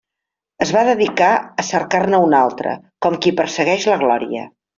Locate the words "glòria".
4.07-4.49